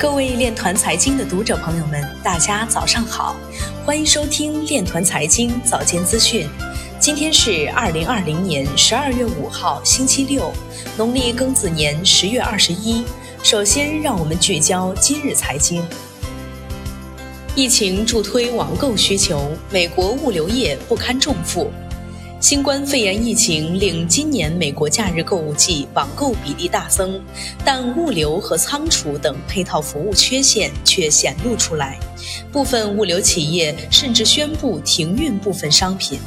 [0.00, 3.36] 各位链团财经的读者朋友们，大家早上好，
[3.84, 6.48] 欢迎收听链团财经早间资讯。
[6.98, 10.50] 今天是二零二零年十二月五号，星期六，
[10.96, 13.04] 农历庚子年十月二十一。
[13.42, 15.84] 首先，让我们聚焦今日财经。
[17.54, 21.70] 疫情助推网购需求，美国物流业不堪重负。
[22.40, 27.20] 新冠肺炎疫情令今年美国假日购物季网购比例大增，
[27.66, 32.00] 但物流和仓储等配套服务缺陷却显露出来，
[32.50, 36.18] 部分物流企业甚至宣布停运部分商品。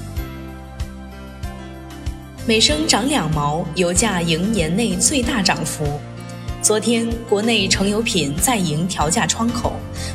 [2.45, 5.99] 每升涨两毛，油价迎年内最大涨幅。
[6.61, 9.73] 昨天，国内成油品再迎调价窗口，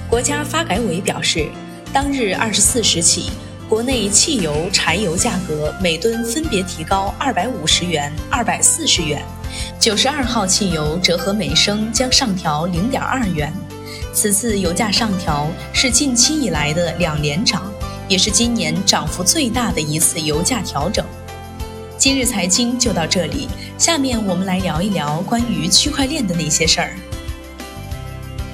[0.08, 1.48] 国家发改委表示，
[1.92, 3.32] 当日二十四时起。
[3.68, 9.22] 国内汽油、柴油价格每吨分别提高二百五十元、二百四十元，
[9.78, 13.52] 九十二号汽油折合每升将上调零点二元。
[14.14, 17.70] 此次油价上调是近期以来的两连涨，
[18.08, 21.04] 也是今年涨幅最大的一次油价调整。
[21.98, 26.96] 今日财经就到这里，下面我们来聊一聊关于区块链的那些事儿。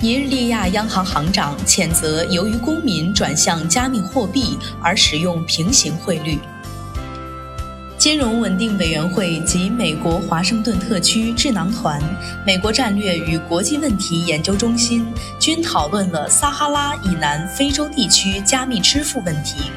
[0.05, 6.39] 尼日利亚央行行长谴责，由于公民转向加密货币而使用平行汇率。
[7.97, 11.99] 金融稳定委员会及美国华盛顿特区智囊团、
[12.45, 15.07] 美国战略与国际问题研究中心
[15.41, 19.71] 均讨论了撒哈拉以南非洲地区加密支付问题。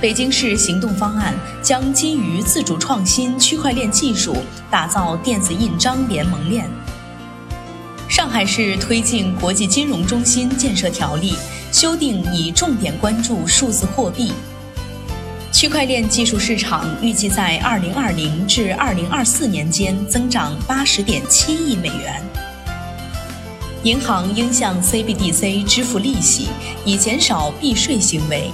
[0.00, 4.34] 北京市行动方案将基于自主创新区块链技术，
[4.70, 6.66] 打造电子印章联盟链。
[8.12, 11.34] 上海市推进国际金融中心建设条例
[11.72, 14.34] 修订，以重点关注数字货币。
[15.50, 22.22] 区块链技术市场预计在二零二零至二零二四年间增长八十点七亿美元。
[23.82, 26.48] 银行应向 CBDC 支付利息，
[26.84, 28.50] 以减少避税行为。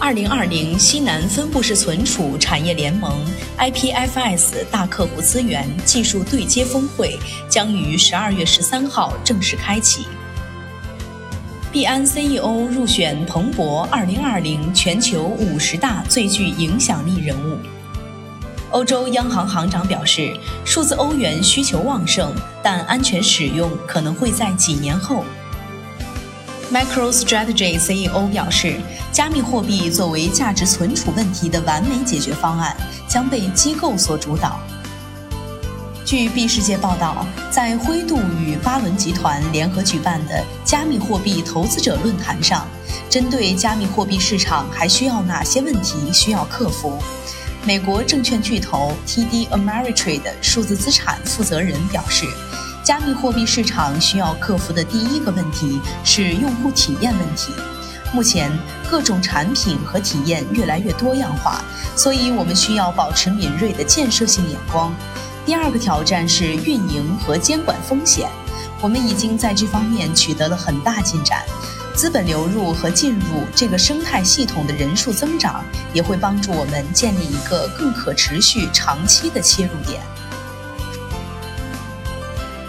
[0.00, 3.24] 二零二零西南分布式存储产业联盟
[3.58, 7.18] IPFS 大客户资源技术对接峰会
[7.48, 10.06] 将于十二月十三号正式开启。
[11.72, 17.56] 币安 CEO 入选彭博二零二零全球五十大最具影响力人物。
[18.72, 25.24] 欧洲央行行长表示，数字欧元需求旺盛，但安全使用可能会在几年后。
[26.74, 28.80] MicroStrategy CEO 表示，
[29.12, 32.76] 加密货币作为价值存储问题的完美解决方案，
[33.06, 34.58] 将被机构所主导。
[36.04, 42.66] 据 B 世界报道，在灰度与巴伦集团联合举办的加密货币投资者论坛上，
[43.08, 46.98] 针对加密货币市场还需要哪些问题需要克服，
[47.64, 52.26] 美国证券巨头 TD Ameritrade 数字资产负责人表示。
[52.84, 57.54] 加密货币市场需要克服的第一个问题是用户体验问题。
[58.12, 58.52] 目前
[58.90, 61.62] 各种产品和体验越来越多样化，
[61.96, 64.94] 所以我们需要保持敏锐的建设性眼光。
[65.46, 68.28] 第二个挑战是运营和监管风险。
[68.82, 71.42] 我们已经在这方面取得了很大进展。
[71.94, 75.64] 资本流入和进入这个生态系统的人数增长，
[75.94, 80.02] 也会帮助我们建立一个更可持续、长期的切入点。